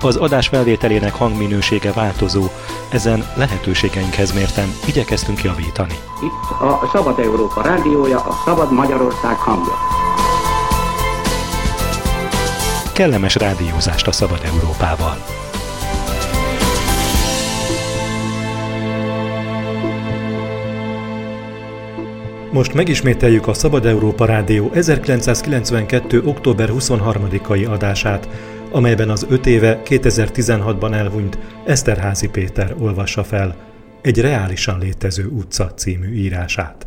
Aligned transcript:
Az 0.00 0.16
adás 0.16 0.48
felvételének 0.48 1.14
hangminősége 1.14 1.92
változó, 1.92 2.44
ezen 2.88 3.24
lehetőségeinkhez 3.34 4.32
mérten 4.32 4.68
igyekeztünk 4.86 5.42
javítani. 5.42 5.94
Itt 6.22 6.60
a 6.60 6.88
Szabad 6.92 7.18
Európa 7.18 7.62
rádiója, 7.62 8.18
a 8.18 8.42
Szabad 8.44 8.72
Magyarország 8.72 9.36
hangja. 9.36 9.74
Kellemes 12.92 13.34
rádiózást 13.34 14.06
a 14.06 14.12
Szabad 14.12 14.40
Európával! 14.44 15.16
Most 22.52 22.74
megismételjük 22.74 23.46
a 23.46 23.54
Szabad 23.54 23.86
Európa 23.86 24.24
Rádió 24.24 24.70
1992. 24.72 26.22
október 26.24 26.68
23-ai 26.72 27.70
adását, 27.70 28.28
amelyben 28.72 29.08
az 29.08 29.26
öt 29.30 29.46
éve 29.46 29.82
2016-ban 29.84 30.94
elhunyt 30.94 31.38
Eszterházi 31.64 32.28
Péter 32.28 32.74
olvassa 32.80 33.24
fel 33.24 33.56
egy 34.00 34.20
reálisan 34.20 34.78
létező 34.78 35.26
utca 35.26 35.74
című 35.74 36.14
írását. 36.14 36.86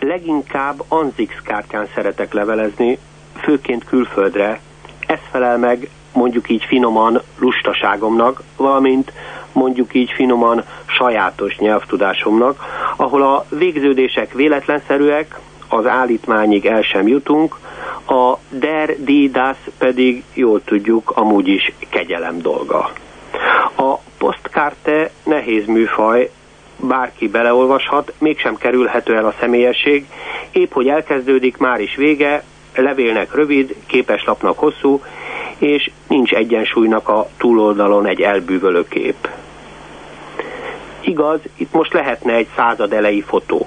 Leginkább 0.00 0.82
Anzix 0.88 1.34
kártyán 1.42 1.86
szeretek 1.94 2.32
levelezni, 2.32 2.98
főként 3.34 3.84
külföldre. 3.84 4.60
Ez 5.06 5.20
felel 5.30 5.58
meg 5.58 5.88
mondjuk 6.12 6.50
így 6.50 6.64
finoman 6.64 7.22
lustaságomnak, 7.38 8.42
valamint 8.56 9.12
mondjuk 9.52 9.94
így 9.94 10.10
finoman 10.10 10.64
sajátos 10.86 11.58
nyelvtudásomnak, 11.58 12.64
ahol 13.00 13.22
a 13.22 13.46
végződések 13.48 14.32
véletlenszerűek, 14.32 15.38
az 15.68 15.86
állítmányig 15.86 16.66
el 16.66 16.82
sem 16.82 17.06
jutunk, 17.06 17.58
a 18.06 18.36
der, 18.50 18.94
di, 18.98 19.30
das 19.30 19.56
pedig 19.78 20.24
jól 20.34 20.62
tudjuk, 20.64 21.10
amúgy 21.14 21.48
is 21.48 21.72
kegyelem 21.88 22.40
dolga. 22.40 22.90
A 23.76 23.94
postkárte 24.18 25.10
nehéz 25.24 25.66
műfaj, 25.66 26.30
bárki 26.76 27.28
beleolvashat, 27.28 28.12
mégsem 28.18 28.56
kerülhető 28.56 29.16
el 29.16 29.26
a 29.26 29.34
személyesség, 29.40 30.06
épp 30.52 30.72
hogy 30.72 30.88
elkezdődik, 30.88 31.56
már 31.56 31.80
is 31.80 31.96
vége, 31.96 32.44
levélnek 32.74 33.34
rövid, 33.34 33.74
képeslapnak 33.86 34.58
hosszú, 34.58 35.02
és 35.58 35.90
nincs 36.08 36.32
egyensúlynak 36.32 37.08
a 37.08 37.28
túloldalon 37.36 38.06
egy 38.06 38.20
elbűvölő 38.20 38.88
kép. 38.88 39.28
Igaz, 41.00 41.40
itt 41.56 41.72
most 41.72 41.92
lehetne 41.92 42.32
egy 42.32 42.48
század 42.56 42.92
elejé 42.92 43.20
fotó. 43.20 43.66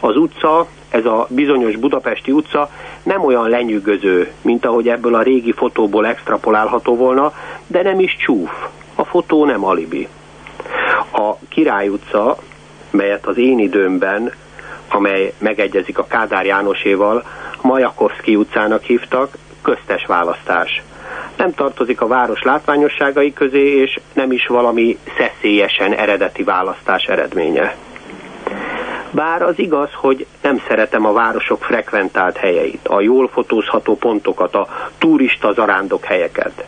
Az 0.00 0.16
utca, 0.16 0.66
ez 0.90 1.04
a 1.04 1.26
bizonyos 1.28 1.76
budapesti 1.76 2.32
utca 2.32 2.70
nem 3.02 3.24
olyan 3.24 3.48
lenyűgöző, 3.48 4.32
mint 4.42 4.64
ahogy 4.66 4.88
ebből 4.88 5.14
a 5.14 5.22
régi 5.22 5.52
fotóból 5.52 6.06
extrapolálható 6.06 6.96
volna, 6.96 7.32
de 7.66 7.82
nem 7.82 8.00
is 8.00 8.16
csúf. 8.16 8.50
A 8.94 9.04
fotó 9.04 9.44
nem 9.44 9.64
alibi. 9.64 10.08
A 11.12 11.34
Király 11.48 11.88
utca, 11.88 12.36
melyet 12.90 13.26
az 13.26 13.38
én 13.38 13.58
időmben, 13.58 14.32
amely 14.88 15.32
megegyezik 15.38 15.98
a 15.98 16.06
Kádár 16.06 16.46
Jánoséval, 16.46 17.24
Majakovszki 17.62 18.36
utcának 18.36 18.82
hívtak, 18.82 19.36
köztes 19.62 20.06
választás. 20.06 20.82
Nem 21.40 21.54
tartozik 21.54 22.00
a 22.00 22.06
város 22.06 22.42
látványosságai 22.42 23.32
közé, 23.32 23.80
és 23.80 24.00
nem 24.12 24.32
is 24.32 24.46
valami 24.46 24.98
szeszélyesen 25.18 25.92
eredeti 25.92 26.42
választás 26.42 27.02
eredménye. 27.02 27.76
Bár 29.10 29.42
az 29.42 29.58
igaz, 29.58 29.88
hogy 29.94 30.26
nem 30.42 30.62
szeretem 30.68 31.06
a 31.06 31.12
városok 31.12 31.64
frekventált 31.64 32.36
helyeit, 32.36 32.88
a 32.88 33.00
jól 33.00 33.28
fotózható 33.28 33.96
pontokat, 33.96 34.54
a 34.54 34.68
turista 34.98 35.52
zarándok 35.52 36.04
helyeket. 36.04 36.64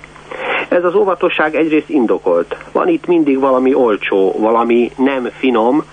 Ez 0.68 0.84
az 0.84 0.94
óvatosság 0.94 1.54
egyrészt 1.54 1.88
indokolt. 1.88 2.56
Van 2.72 2.88
itt 2.88 3.06
mindig 3.06 3.38
valami 3.38 3.74
olcsó, 3.74 4.34
valami 4.38 4.90
nem 4.96 5.28
finom, 5.38 5.84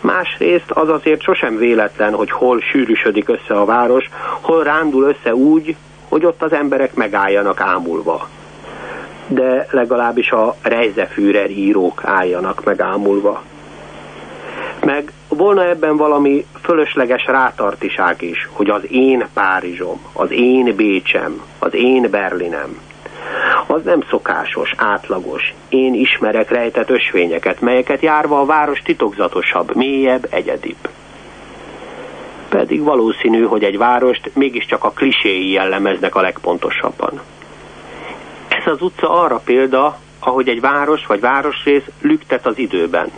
másrészt 0.00 0.70
az 0.70 0.88
azért 0.88 1.22
sosem 1.22 1.56
véletlen, 1.56 2.14
hogy 2.14 2.30
hol 2.30 2.60
sűrűsödik 2.60 3.28
össze 3.28 3.60
a 3.60 3.64
város, 3.64 4.04
hol 4.40 4.62
rándul 4.62 5.04
össze 5.04 5.34
úgy, 5.34 5.76
hogy 6.10 6.24
ott 6.26 6.42
az 6.42 6.52
emberek 6.52 6.94
megálljanak 6.94 7.60
ámulva. 7.60 8.28
De 9.26 9.66
legalábbis 9.70 10.30
a 10.30 10.54
Reisefűrer 10.62 11.50
írók 11.50 12.00
álljanak 12.04 12.64
meg 12.64 12.80
ámulva. 12.80 13.42
Meg 14.84 15.12
volna 15.28 15.64
ebben 15.64 15.96
valami 15.96 16.46
fölösleges 16.62 17.26
rátartiság 17.26 18.22
is, 18.22 18.48
hogy 18.52 18.70
az 18.70 18.82
én 18.90 19.26
Párizsom, 19.34 20.00
az 20.12 20.30
én 20.30 20.74
Bécsem, 20.76 21.42
az 21.58 21.74
én 21.74 22.10
Berlinem. 22.10 22.80
Az 23.66 23.82
nem 23.84 24.02
szokásos, 24.10 24.74
átlagos. 24.76 25.54
Én 25.68 25.94
ismerek 25.94 26.50
rejtett 26.50 26.90
ösvényeket, 26.90 27.60
melyeket 27.60 28.00
járva 28.00 28.40
a 28.40 28.44
város 28.44 28.78
titokzatosabb, 28.78 29.74
mélyebb, 29.74 30.26
egyedibb. 30.30 30.88
Pedig 32.50 32.82
valószínű, 32.82 33.42
hogy 33.42 33.64
egy 33.64 33.78
várost 33.78 34.30
mégiscsak 34.34 34.84
a 34.84 34.90
kliséi 34.90 35.50
jellemeznek 35.50 36.14
a 36.14 36.20
legpontosabban. 36.20 37.20
Ez 38.48 38.72
az 38.72 38.82
utca 38.82 39.10
arra 39.10 39.40
példa, 39.44 39.98
ahogy 40.18 40.48
egy 40.48 40.60
város 40.60 41.06
vagy 41.06 41.20
városrész 41.20 41.84
lüktet 42.00 42.46
az 42.46 42.58
időben. 42.58 43.10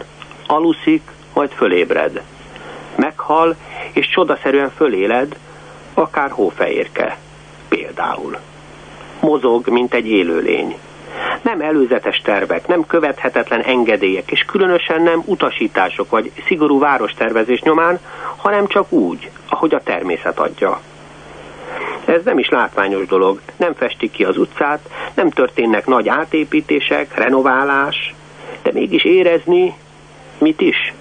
Aluszik, 0.46 1.02
majd 1.34 1.50
fölébred. 1.50 2.22
Meghal, 2.94 3.56
és 3.92 4.08
csodaszerűen 4.08 4.70
föléled, 4.76 5.36
akár 5.94 6.30
hófehérke. 6.30 7.18
Például. 7.68 8.38
Mozog, 9.20 9.68
mint 9.68 9.94
egy 9.94 10.06
élőlény. 10.06 10.78
Nem 11.42 11.60
előzetes 11.60 12.20
tervek, 12.24 12.66
nem 12.66 12.86
követhetetlen 12.86 13.60
engedélyek, 13.60 14.30
és 14.30 14.44
különösen 14.44 15.02
nem 15.02 15.22
utasítások 15.24 16.10
vagy 16.10 16.32
szigorú 16.46 16.78
várostervezés 16.78 17.60
nyomán, 17.60 17.98
hanem 18.36 18.66
csak 18.66 18.92
úgy, 18.92 19.30
ahogy 19.48 19.74
a 19.74 19.82
természet 19.82 20.38
adja. 20.38 20.80
Ez 22.04 22.24
nem 22.24 22.38
is 22.38 22.48
látványos 22.48 23.06
dolog, 23.06 23.40
nem 23.56 23.74
festik 23.74 24.10
ki 24.10 24.24
az 24.24 24.38
utcát, 24.38 24.88
nem 25.14 25.30
történnek 25.30 25.86
nagy 25.86 26.08
átépítések, 26.08 27.14
renoválás, 27.14 28.14
de 28.62 28.70
mégis 28.72 29.04
érezni, 29.04 29.74
mit 30.38 30.60
is? 30.60 30.94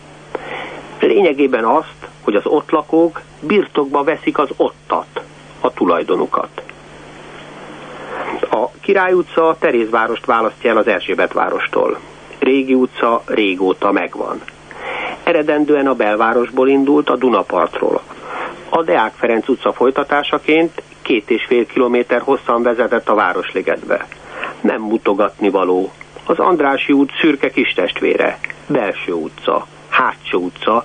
Lényegében 1.00 1.64
azt, 1.64 2.08
hogy 2.22 2.36
az 2.36 2.46
ott 2.46 2.72
lakók 2.72 3.22
birtokba 3.40 4.04
veszik 4.04 4.38
az 4.38 4.50
ottat, 4.58 5.22
a 5.60 5.74
tulajdonukat. 5.74 6.61
Király 8.82 9.14
utca 9.14 9.56
Terézvárost 9.60 10.26
választja 10.26 10.70
el 10.70 10.78
az 10.78 10.88
Erzsébet 10.88 11.34
várostól. 11.34 12.00
Régi 12.40 12.74
utca 12.74 13.22
régóta 13.26 13.92
megvan. 13.92 14.42
Eredendően 15.24 15.88
a 15.88 15.94
belvárosból 15.94 16.68
indult 16.68 17.10
a 17.10 17.16
Dunapartról. 17.16 18.02
A 18.70 18.84
Deák 18.84 19.14
Ferenc 19.16 19.48
utca 19.48 19.74
folytatásaként 19.74 20.82
két 21.02 21.30
és 21.30 21.46
fél 21.48 21.66
kilométer 21.66 22.22
hosszan 22.22 22.64
vezetett 22.64 23.10
a 23.10 23.16
Városligetbe. 23.16 24.08
Nem 24.62 24.82
mutogatni 24.82 25.50
való. 25.50 25.92
Az 26.26 26.40
Andrási 26.40 26.94
út 26.94 27.12
szürke 27.20 27.50
kistestvére, 27.50 28.40
belső 28.68 29.12
utca, 29.12 29.68
hátsó 29.90 30.40
utca, 30.40 30.84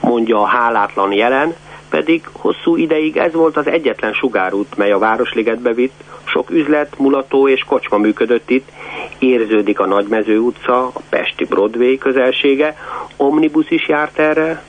mondja 0.00 0.40
a 0.40 0.46
hálátlan 0.46 1.12
jelen, 1.12 1.54
pedig 1.94 2.22
hosszú 2.32 2.76
ideig 2.76 3.16
ez 3.16 3.32
volt 3.32 3.56
az 3.56 3.66
egyetlen 3.66 4.12
sugárút, 4.12 4.76
mely 4.76 4.90
a 4.90 4.98
Városligetbe 4.98 5.72
vitt, 5.72 6.00
sok 6.24 6.50
üzlet, 6.50 6.98
mulató 6.98 7.48
és 7.48 7.64
kocsma 7.64 7.98
működött 7.98 8.50
itt, 8.50 8.68
érződik 9.18 9.80
a 9.80 9.86
Nagymező 9.86 10.38
utca, 10.38 10.86
a 10.86 11.00
Pesti 11.08 11.44
Broadway 11.44 11.98
közelsége, 11.98 12.76
omnibus 13.16 13.70
is 13.70 13.88
járt 13.88 14.18
erre, 14.18 14.62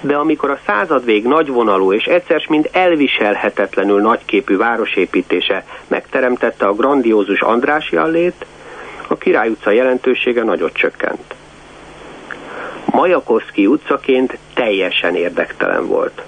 de 0.00 0.16
amikor 0.16 0.50
a 0.50 0.58
századvég 0.66 1.24
nagyvonalú 1.24 1.92
és 1.92 2.04
egyszer 2.04 2.44
mind 2.48 2.68
elviselhetetlenül 2.72 4.00
nagyképű 4.00 4.56
városépítése 4.56 5.64
megteremtette 5.86 6.66
a 6.66 6.74
grandiózus 6.74 7.40
Andrási 7.40 7.96
allét, 7.96 8.46
a 9.06 9.16
Király 9.16 9.48
utca 9.48 9.70
jelentősége 9.70 10.42
nagyot 10.42 10.72
csökkent. 10.72 11.34
Majakovszki 12.84 13.66
utcaként 13.66 14.38
teljesen 14.54 15.14
érdektelen 15.14 15.86
volt. 15.86 16.22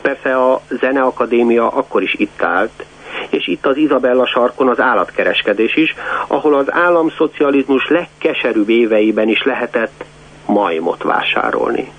Persze 0.00 0.36
a 0.36 0.60
Zeneakadémia 0.68 1.68
akkor 1.68 2.02
is 2.02 2.14
itt 2.14 2.42
állt, 2.42 2.84
és 3.28 3.46
itt 3.46 3.66
az 3.66 3.76
Izabella 3.76 4.26
sarkon 4.26 4.68
az 4.68 4.80
állatkereskedés 4.80 5.76
is, 5.76 5.94
ahol 6.26 6.54
az 6.54 6.72
államszocializmus 6.72 7.88
legkeserűbb 7.88 8.68
éveiben 8.68 9.28
is 9.28 9.42
lehetett 9.42 10.04
majmot 10.46 11.02
vásárolni. 11.02 11.92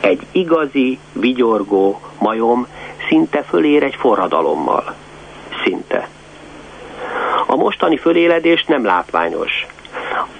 Egy 0.00 0.20
igazi, 0.32 0.98
vigyorgó 1.12 2.00
majom 2.18 2.66
szinte 3.08 3.42
fölér 3.42 3.82
egy 3.82 3.94
forradalommal. 3.94 4.94
Szinte. 5.64 6.08
A 7.46 7.56
mostani 7.56 7.96
föléledés 7.96 8.64
nem 8.64 8.84
látványos. 8.84 9.66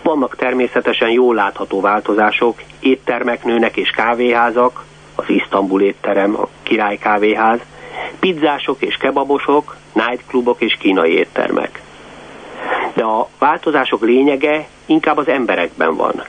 Vannak 0.03 0.37
természetesen 0.37 1.11
jól 1.11 1.35
látható 1.35 1.81
változások, 1.81 2.63
éttermek 2.81 3.45
nőnek 3.45 3.77
és 3.77 3.91
kávéházak, 3.91 4.85
az 5.23 5.29
Isztambul 5.31 5.83
étterem, 5.83 6.37
a 6.37 6.49
Király 6.63 6.97
kávéház, 6.97 7.61
pizzások 8.21 8.83
és 8.83 8.97
kebabosok, 8.97 9.77
nightclubok 9.93 10.61
és 10.61 10.77
kínai 10.79 11.13
éttermek. 11.13 11.83
De 12.95 13.05
a 13.05 13.29
változások 13.39 14.03
lényege 14.03 14.67
inkább 14.87 15.17
az 15.17 15.29
emberekben 15.29 15.97
van. 15.97 16.23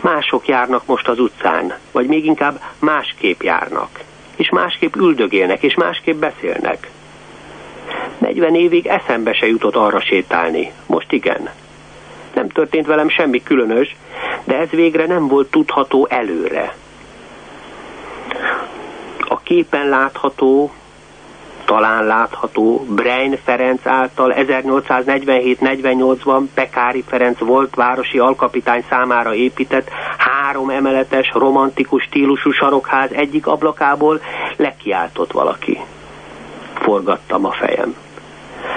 Mások 0.00 0.48
járnak 0.48 0.86
most 0.86 1.08
az 1.08 1.18
utcán, 1.18 1.74
vagy 1.92 2.06
még 2.06 2.24
inkább 2.24 2.60
másképp 2.78 3.42
járnak, 3.42 4.00
és 4.36 4.50
másképp 4.50 4.94
üldögélnek, 4.94 5.62
és 5.62 5.74
másképp 5.74 6.20
beszélnek. 6.20 6.90
40 8.18 8.54
évig 8.54 8.86
eszembe 8.86 9.32
se 9.32 9.46
jutott 9.46 9.76
arra 9.76 10.00
sétálni, 10.00 10.72
most 10.86 11.12
igen. 11.12 11.50
Nem 12.34 12.48
történt 12.48 12.86
velem 12.86 13.08
semmi 13.08 13.42
különös, 13.42 13.96
de 14.44 14.56
ez 14.58 14.68
végre 14.70 15.06
nem 15.06 15.28
volt 15.28 15.50
tudható 15.50 16.06
előre. 16.10 16.74
Képen 19.52 19.88
látható, 19.88 20.72
talán 21.64 22.04
látható 22.04 22.86
Brein 22.88 23.38
Ferenc 23.44 23.86
által 23.86 24.34
1847-48-ban 24.36 26.42
Pekári 26.54 27.04
Ferenc 27.06 27.38
volt 27.38 27.74
városi 27.74 28.18
alkapitány 28.18 28.84
számára 28.88 29.34
épített 29.34 29.88
három 30.16 30.70
emeletes 30.70 31.30
romantikus 31.32 32.02
stílusú 32.02 32.50
sarokház 32.50 33.10
egyik 33.12 33.46
ablakából 33.46 34.20
lekiáltott 34.56 35.32
valaki. 35.32 35.78
Forgattam 36.74 37.44
a 37.44 37.52
fejem. 37.52 37.96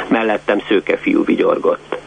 Mellettem 0.07 0.59
szőke 0.67 0.97
fiú 0.97 1.23
vigyorgott. 1.23 1.97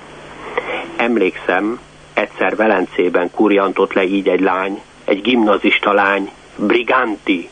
Emlékszem, 0.96 1.80
egyszer 2.14 2.56
Velencében 2.56 3.30
kurjantott 3.30 3.92
le 3.92 4.04
így 4.04 4.28
egy 4.28 4.40
lány, 4.40 4.82
egy 5.04 5.20
gimnazista 5.20 5.92
lány, 5.92 6.30
Briganti, 6.56 7.48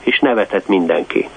és 0.00 0.18
nevetett 0.18 0.68
mindenki. 0.68 1.28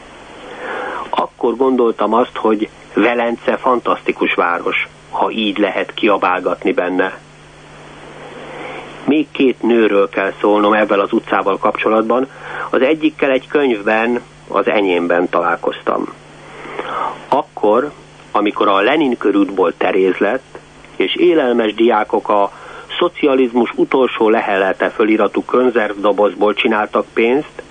Akkor 1.09 1.55
gondoltam 1.55 2.13
azt, 2.13 2.35
hogy 2.35 2.69
Velence 2.93 3.57
fantasztikus 3.57 4.33
város, 4.33 4.87
ha 5.09 5.29
így 5.29 5.57
lehet 5.57 5.93
kiabálgatni 5.93 6.71
benne. 6.71 7.17
Még 9.03 9.27
két 9.31 9.61
nőről 9.61 10.09
kell 10.09 10.33
szólnom 10.39 10.73
ebben 10.73 10.99
az 10.99 11.13
utcával 11.13 11.57
kapcsolatban. 11.57 12.27
Az 12.69 12.81
egyikkel 12.81 13.31
egy 13.31 13.47
könyvben, 13.47 14.21
az 14.47 14.67
enyémben 14.67 15.29
találkoztam. 15.29 16.13
Akkor, 17.27 17.91
amikor 18.31 18.67
a 18.67 18.81
Lenin 18.81 19.17
körútból 19.17 19.73
teréz 19.77 20.17
lett, 20.17 20.57
és 20.95 21.15
élelmes 21.15 21.73
diákok 21.73 22.29
a 22.29 22.51
szocializmus 22.99 23.71
utolsó 23.75 24.29
lehelete 24.29 24.89
föliratú 24.89 25.43
konzervdobozból 25.45 26.53
csináltak 26.53 27.05
pénzt, 27.13 27.61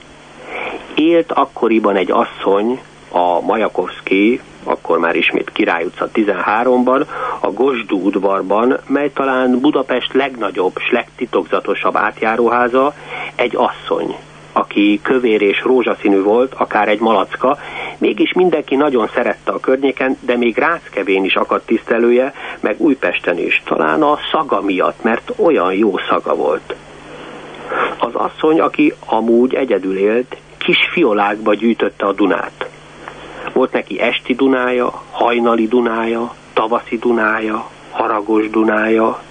élt 1.09 1.33
akkoriban 1.33 1.97
egy 1.97 2.11
asszony, 2.11 2.81
a 3.11 3.41
Majakovszki, 3.41 4.41
akkor 4.65 4.99
már 4.99 5.17
ismét 5.17 5.51
Király 5.53 5.85
utca 5.85 6.09
13-ban, 6.15 7.07
a 7.41 7.51
Gosdú 7.51 8.05
udvarban, 8.05 8.79
mely 8.87 9.11
talán 9.13 9.61
Budapest 9.61 10.13
legnagyobb 10.13 10.79
s 10.79 10.91
legtitokzatosabb 10.91 11.97
átjáróháza, 11.97 12.95
egy 13.35 13.57
asszony, 13.57 14.17
aki 14.53 15.01
kövér 15.03 15.43
és 15.43 15.63
rózsaszínű 15.63 16.23
volt, 16.23 16.55
akár 16.55 16.89
egy 16.89 17.01
malacka, 17.01 17.59
mégis 17.99 18.33
mindenki 18.33 18.77
nagyon 18.77 19.11
szerette 19.15 19.53
a 19.53 19.61
környéken, 19.61 20.17
de 20.21 20.37
még 20.37 20.59
Ráckevén 20.59 21.25
is 21.25 21.35
akadt 21.35 21.67
tisztelője, 21.67 22.35
meg 22.61 22.81
Újpesten 22.81 23.39
is, 23.39 23.63
talán 23.65 24.03
a 24.03 24.19
szaga 24.33 24.61
miatt, 24.61 25.03
mert 25.03 25.33
olyan 25.37 25.75
jó 25.75 25.99
szaga 26.09 26.35
volt. 26.35 26.75
Az 27.99 28.15
asszony, 28.15 28.61
aki 28.61 28.93
amúgy 29.07 29.55
egyedül 29.55 29.97
élt, 29.97 30.37
kis 30.71 30.89
fiolákba 30.93 31.55
gyűjtötte 31.55 32.07
a 32.07 32.13
Dunát. 32.13 32.69
Volt 33.53 33.73
neki 33.73 34.01
esti 34.01 34.35
Dunája, 34.35 35.03
hajnali 35.11 35.69
Dunája, 35.69 36.35
tavaszi 36.53 36.99
Dunája, 36.99 37.71
haragos 37.91 38.51
Dunája, 38.51 39.23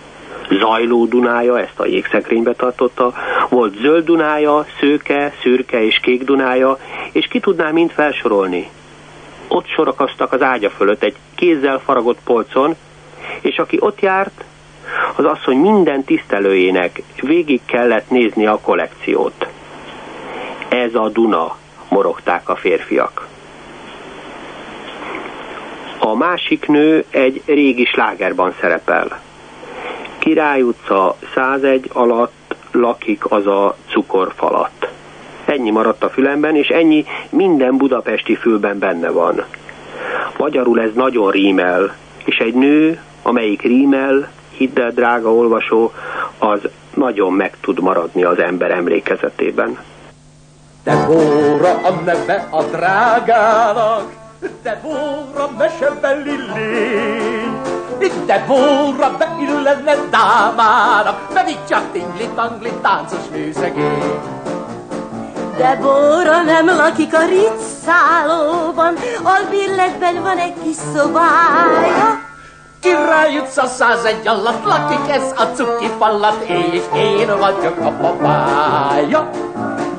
zajló 0.49 1.05
Dunája, 1.05 1.59
ezt 1.59 1.79
a 1.79 1.85
jégszekrénybe 1.85 2.53
tartotta, 2.53 3.13
volt 3.49 3.75
zöld 3.75 4.05
Dunája, 4.05 4.65
szőke, 4.79 5.33
szürke 5.41 5.83
és 5.83 5.99
kék 6.01 6.23
Dunája, 6.23 6.77
és 7.11 7.27
ki 7.27 7.39
tudná 7.39 7.71
mind 7.71 7.91
felsorolni. 7.91 8.69
Ott 9.47 9.67
sorakoztak 9.67 10.33
az 10.33 10.41
ágya 10.41 10.69
fölött 10.69 11.03
egy 11.03 11.15
kézzel 11.35 11.79
faragott 11.79 12.19
polcon, 12.23 12.75
és 13.41 13.57
aki 13.57 13.77
ott 13.79 13.99
járt, 13.99 14.43
az 15.15 15.25
asszony 15.25 15.57
minden 15.57 16.03
tisztelőjének 16.03 17.01
végig 17.21 17.61
kellett 17.65 18.09
nézni 18.09 18.45
a 18.45 18.59
kollekciót. 18.63 19.47
Ez 20.69 20.95
a 20.95 21.09
Duna, 21.09 21.55
morogták 21.89 22.49
a 22.49 22.55
férfiak. 22.55 23.27
A 25.99 26.15
másik 26.15 26.67
nő 26.67 27.05
egy 27.09 27.41
régi 27.45 27.85
slágerban 27.85 28.53
szerepel. 28.59 29.19
Király 30.17 30.61
utca 30.61 31.15
101 31.33 31.89
alatt 31.93 32.55
lakik 32.71 33.31
az 33.31 33.47
a 33.47 33.75
cukorfalat. 33.89 34.89
Ennyi 35.45 35.69
maradt 35.69 36.03
a 36.03 36.09
fülemben, 36.09 36.55
és 36.55 36.67
ennyi 36.67 37.05
minden 37.29 37.77
budapesti 37.77 38.35
fülben 38.35 38.79
benne 38.79 39.09
van. 39.09 39.43
Magyarul 40.37 40.81
ez 40.81 40.93
nagyon 40.93 41.31
rímel, 41.31 41.95
és 42.25 42.37
egy 42.37 42.53
nő, 42.53 43.01
amelyik 43.21 43.61
rímel, 43.61 44.31
hidd 44.57 44.79
el, 44.79 44.91
drága 44.91 45.33
olvasó, 45.33 45.91
az 46.37 46.59
nagyon 46.93 47.33
meg 47.33 47.57
tud 47.61 47.79
maradni 47.79 48.23
az 48.23 48.39
ember 48.39 48.71
emlékezetében. 48.71 49.77
De 50.83 50.95
Bóra 51.05 51.79
a 51.83 51.91
neve 52.05 52.47
a 52.49 52.63
drágának, 52.63 54.11
de 54.63 54.79
Bóra 54.83 55.49
mesebeli 55.57 56.35
lény. 56.53 57.61
De 58.25 58.43
Bóra 58.47 59.17
beillene 59.17 59.95
dámának, 60.09 61.19
itt 61.47 61.67
csak 61.69 61.91
tingli-tangli 61.91 62.71
táncos 62.81 63.27
nőszegény. 63.31 64.19
De 65.57 65.75
Bóra 65.75 66.41
nem 66.41 66.65
lakik 66.65 67.13
a 67.13 67.25
ritszálóban, 67.25 68.95
albilletben 69.23 70.21
van 70.21 70.37
egy 70.37 70.53
kis 70.63 70.75
szobája. 70.95 72.27
Király 72.81 73.37
utca 73.37 73.65
101 73.65 74.27
alatt 74.27 74.65
lakik 74.65 75.11
ez 75.11 75.33
a 75.37 75.43
cuki 75.43 75.89
fallat, 75.97 76.43
és 76.47 76.81
én 76.95 77.27
vagyok 77.27 77.77
a 77.79 77.91
papája. 77.91 79.29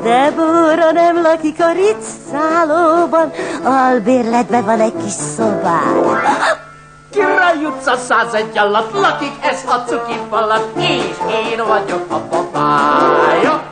Debora 0.02 0.92
nem 0.92 1.22
lakik 1.22 1.60
a 1.60 1.72
Ritz-szállóban, 1.72 3.32
albérletben 3.64 4.64
van 4.64 4.80
egy 4.80 4.96
kis 5.02 5.12
szobája. 5.12 6.20
Király 7.12 7.64
utca 7.64 7.96
101 7.96 8.58
alatt 8.58 8.92
lakik 8.92 9.32
ez 9.42 9.64
a 9.66 9.84
cuki 9.86 10.18
falat, 10.30 10.70
és 10.76 11.16
én 11.30 11.66
vagyok 11.66 12.04
a 12.08 12.18
papája. 12.18 13.69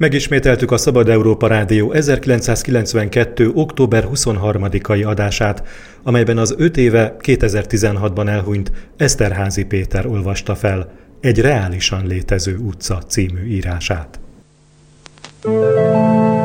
Megismételtük 0.00 0.70
a 0.70 0.76
Szabad 0.76 1.08
Európa 1.08 1.46
Rádió 1.46 1.92
1992. 1.92 3.50
október 3.54 4.08
23-ai 4.14 5.06
adását, 5.06 5.62
amelyben 6.02 6.38
az 6.38 6.54
5 6.58 6.76
éve 6.76 7.16
2016-ban 7.18 8.28
elhunyt 8.28 8.72
Eszterházi 8.96 9.64
Péter 9.64 10.06
olvasta 10.06 10.54
fel 10.54 10.92
egy 11.20 11.40
reálisan 11.40 12.06
létező 12.06 12.56
utca 12.56 12.98
című 12.98 13.44
írását. 13.46 14.20
Thank. 15.40 16.39